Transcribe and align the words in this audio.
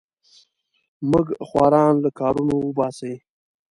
موږ 1.09 1.27
خواران 1.47 1.93
له 2.03 2.09
کارونو 2.19 2.53
وباسې. 2.59 3.13